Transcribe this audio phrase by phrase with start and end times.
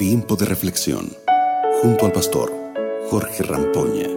[0.00, 1.14] Tiempo de reflexión
[1.82, 2.50] junto al pastor
[3.10, 4.08] Jorge Rampoña.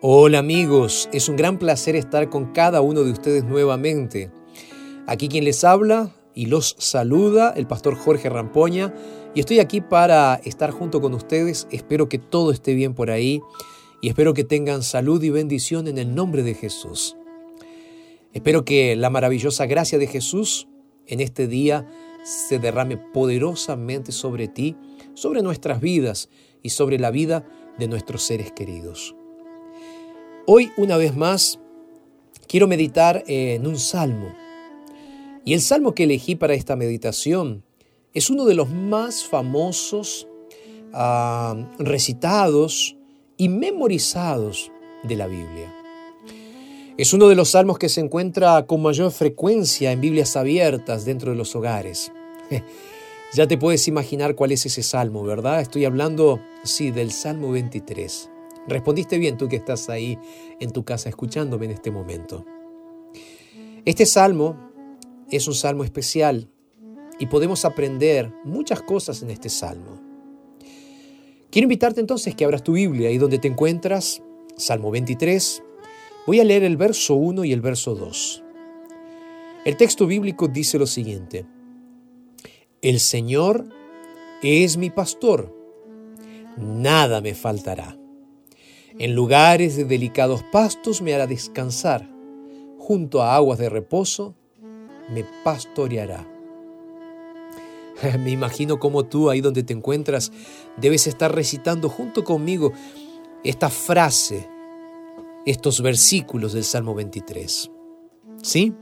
[0.00, 4.32] Hola amigos, es un gran placer estar con cada uno de ustedes nuevamente.
[5.06, 8.92] Aquí quien les habla y los saluda, el pastor Jorge Rampoña,
[9.32, 11.68] y estoy aquí para estar junto con ustedes.
[11.70, 13.42] Espero que todo esté bien por ahí
[14.00, 17.16] y espero que tengan salud y bendición en el nombre de Jesús.
[18.32, 20.66] Espero que la maravillosa gracia de Jesús
[21.06, 21.86] en este día
[22.26, 24.76] se derrame poderosamente sobre ti,
[25.14, 26.28] sobre nuestras vidas
[26.60, 27.46] y sobre la vida
[27.78, 29.14] de nuestros seres queridos.
[30.44, 31.60] Hoy, una vez más,
[32.48, 34.34] quiero meditar en un salmo.
[35.44, 37.62] Y el salmo que elegí para esta meditación
[38.12, 40.26] es uno de los más famosos,
[40.92, 42.96] ah, recitados
[43.36, 44.72] y memorizados
[45.04, 45.72] de la Biblia.
[46.98, 51.30] Es uno de los salmos que se encuentra con mayor frecuencia en Biblias abiertas dentro
[51.30, 52.10] de los hogares.
[53.32, 55.60] Ya te puedes imaginar cuál es ese salmo, ¿verdad?
[55.60, 58.30] Estoy hablando, sí, del Salmo 23.
[58.68, 60.16] Respondiste bien tú que estás ahí
[60.60, 62.46] en tu casa escuchándome en este momento.
[63.84, 64.70] Este salmo
[65.28, 66.48] es un salmo especial
[67.18, 70.00] y podemos aprender muchas cosas en este salmo.
[71.50, 74.22] Quiero invitarte entonces que abras tu Biblia y donde te encuentras,
[74.56, 75.64] Salmo 23,
[76.26, 78.42] Voy a leer el verso 1 y el verso 2.
[79.64, 81.46] El texto bíblico dice lo siguiente.
[82.86, 83.64] El Señor
[84.44, 85.52] es mi pastor,
[86.56, 87.98] nada me faltará.
[89.00, 92.08] En lugares de delicados pastos me hará descansar,
[92.78, 94.36] junto a aguas de reposo
[95.12, 96.28] me pastoreará.
[98.20, 100.30] Me imagino como tú ahí donde te encuentras
[100.76, 102.72] debes estar recitando junto conmigo
[103.42, 104.48] esta frase
[105.44, 107.68] estos versículos del Salmo 23.
[108.42, 108.74] ¿Sí?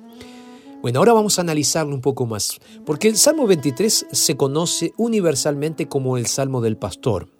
[0.84, 5.88] Bueno, ahora vamos a analizarlo un poco más, porque el Salmo 23 se conoce universalmente
[5.88, 7.30] como el Salmo del Pastor.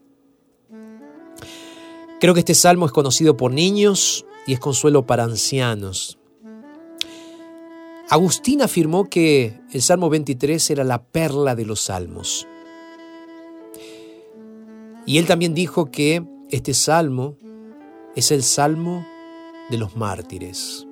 [2.20, 6.18] Creo que este salmo es conocido por niños y es consuelo para ancianos.
[8.08, 12.48] Agustín afirmó que el Salmo 23 era la perla de los salmos.
[15.04, 17.36] Y él también dijo que este salmo
[18.16, 19.06] es el salmo
[19.68, 20.86] de los mártires.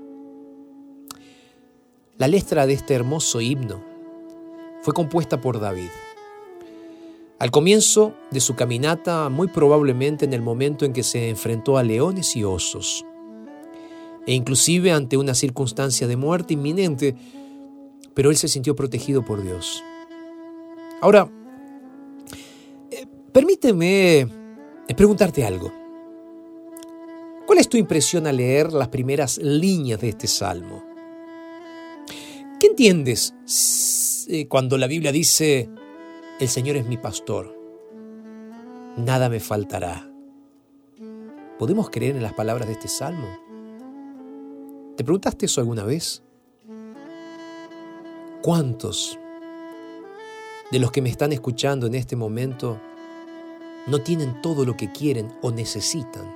[2.22, 3.82] La letra de este hermoso himno
[4.82, 5.88] fue compuesta por David.
[7.40, 11.82] Al comienzo de su caminata, muy probablemente en el momento en que se enfrentó a
[11.82, 13.04] leones y osos,
[14.24, 17.16] e inclusive ante una circunstancia de muerte inminente,
[18.14, 19.82] pero él se sintió protegido por Dios.
[21.00, 21.28] Ahora,
[22.92, 24.28] eh, permíteme
[24.96, 25.72] preguntarte algo.
[27.48, 30.91] ¿Cuál es tu impresión al leer las primeras líneas de este salmo?
[32.62, 33.34] ¿Qué entiendes
[34.28, 35.68] eh, cuando la Biblia dice,
[36.38, 37.58] el Señor es mi pastor,
[38.96, 40.08] nada me faltará?
[41.58, 43.26] ¿Podemos creer en las palabras de este salmo?
[44.96, 46.22] ¿Te preguntaste eso alguna vez?
[48.42, 49.18] ¿Cuántos
[50.70, 52.80] de los que me están escuchando en este momento
[53.88, 56.32] no tienen todo lo que quieren o necesitan?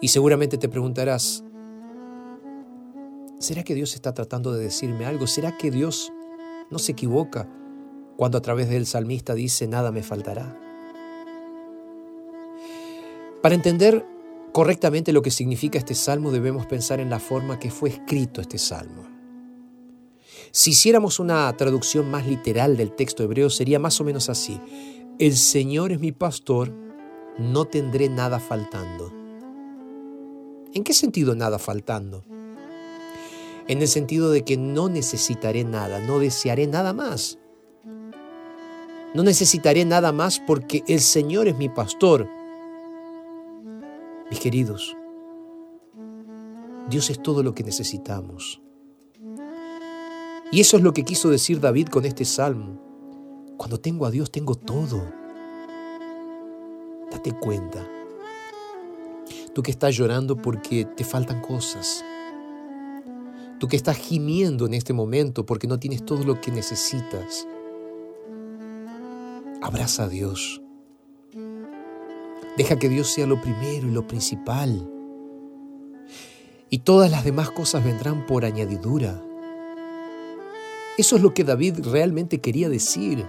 [0.00, 1.44] Y seguramente te preguntarás,
[3.42, 5.26] ¿será que Dios está tratando de decirme algo?
[5.26, 6.12] ¿Será que Dios
[6.70, 7.48] no se equivoca
[8.16, 10.58] cuando a través del salmista dice, nada me faltará?
[13.42, 14.06] Para entender
[14.52, 18.58] correctamente lo que significa este salmo debemos pensar en la forma que fue escrito este
[18.58, 19.02] salmo.
[20.52, 24.60] Si hiciéramos una traducción más literal del texto hebreo sería más o menos así.
[25.18, 26.72] El Señor es mi pastor,
[27.38, 29.12] no tendré nada faltando.
[30.74, 32.24] ¿En qué sentido nada faltando?
[33.68, 37.38] En el sentido de que no necesitaré nada, no desearé nada más.
[39.14, 42.28] No necesitaré nada más porque el Señor es mi pastor.
[44.30, 44.96] Mis queridos,
[46.88, 48.62] Dios es todo lo que necesitamos.
[50.50, 52.80] Y eso es lo que quiso decir David con este salmo.
[53.56, 55.02] Cuando tengo a Dios, tengo todo.
[57.10, 57.86] Date cuenta
[59.54, 62.02] Tú que estás llorando porque te faltan cosas.
[63.62, 67.46] Tú que estás gimiendo en este momento porque no tienes todo lo que necesitas.
[69.62, 70.60] Abraza a Dios.
[72.56, 74.90] Deja que Dios sea lo primero y lo principal.
[76.70, 79.22] Y todas las demás cosas vendrán por añadidura.
[80.98, 83.24] Eso es lo que David realmente quería decir.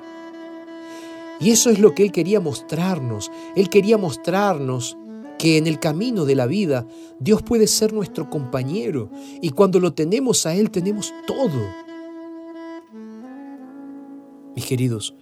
[1.40, 3.32] Y eso es lo que él quería mostrarnos.
[3.56, 4.98] Él quería mostrarnos
[5.44, 6.88] que en el camino de la vida
[7.20, 9.10] Dios puede ser nuestro compañero
[9.42, 11.68] y cuando lo tenemos a Él tenemos todo.
[14.56, 15.14] Mis queridos,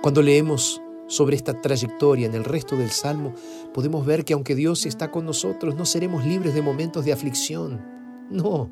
[0.00, 3.34] cuando leemos sobre esta trayectoria en el resto del Salmo,
[3.74, 7.84] podemos ver que aunque Dios está con nosotros, no seremos libres de momentos de aflicción.
[8.30, 8.70] No.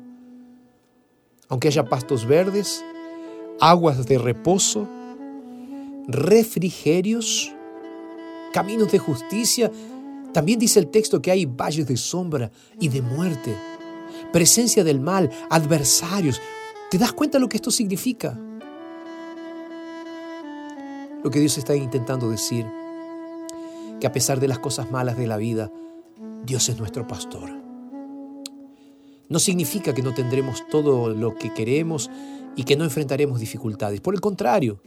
[1.49, 2.81] Aunque haya pastos verdes,
[3.59, 4.87] aguas de reposo,
[6.07, 7.54] refrigerios,
[8.55, 9.69] caminos de justicia,
[10.31, 12.49] también dice el texto que hay valles de sombra
[12.79, 13.53] y de muerte,
[14.31, 16.41] presencia del mal, adversarios.
[16.89, 18.39] ¿Te das cuenta lo que esto significa?
[21.21, 22.65] Lo que Dios está intentando decir,
[23.99, 25.69] que a pesar de las cosas malas de la vida,
[26.45, 27.49] Dios es nuestro pastor.
[29.27, 32.09] No significa que no tendremos todo lo que queremos
[32.55, 33.99] y que no enfrentaremos dificultades.
[33.99, 34.79] Por el contrario,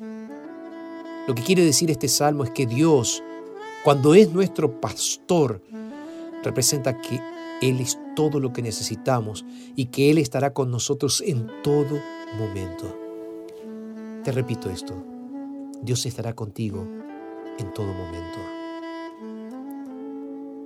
[1.27, 3.23] lo que quiere decir este salmo es que Dios,
[3.85, 5.63] cuando es nuestro pastor,
[6.43, 7.21] representa que
[7.63, 9.45] Él es todo lo que necesitamos
[9.77, 12.01] y que Él estará con nosotros en todo
[12.37, 12.97] momento.
[14.25, 14.95] Te repito esto,
[15.83, 16.87] Dios estará contigo
[17.59, 18.39] en todo momento.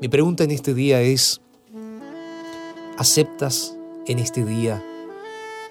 [0.01, 1.41] Mi pregunta en este día es,
[2.99, 3.77] ¿aceptas
[4.07, 4.83] en este día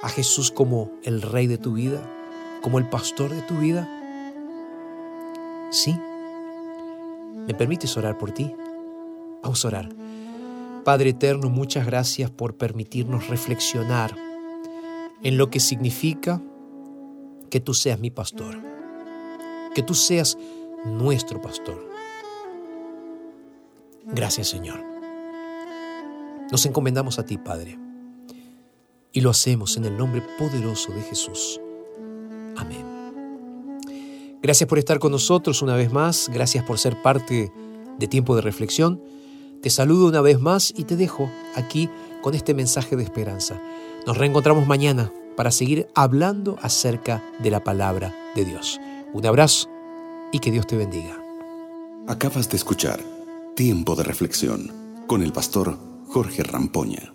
[0.02, 2.02] a Jesús como el rey de tu vida,
[2.62, 3.90] como el pastor de tu vida?
[5.70, 6.00] ¿Sí?
[7.48, 8.54] ¿Me permites orar por ti?
[9.44, 9.90] Vamos a orar.
[10.84, 14.16] Padre eterno, muchas gracias por permitirnos reflexionar
[15.24, 16.42] en lo que significa
[17.50, 18.72] que tú seas mi pastor
[19.74, 20.38] que tú seas
[20.86, 21.90] nuestro pastor.
[24.06, 24.84] Gracias Señor.
[26.52, 27.80] Nos encomendamos a ti, Padre,
[29.14, 31.62] y lo hacemos en el nombre poderoso de Jesús.
[32.58, 32.91] Amén.
[34.42, 37.52] Gracias por estar con nosotros una vez más, gracias por ser parte
[38.00, 39.00] de tiempo de reflexión.
[39.62, 41.90] Te saludo una vez más y te dejo aquí
[42.24, 43.62] con este mensaje de esperanza.
[44.08, 48.80] Nos reencontramos mañana para seguir hablando acerca de la palabra de Dios.
[49.14, 49.70] Un abrazo
[50.32, 51.22] y que Dios te bendiga.
[52.08, 53.00] Acabas de escuchar
[53.56, 54.72] Tiempo de Reflexión
[55.06, 55.78] con el pastor
[56.08, 57.14] Jorge Rampoña.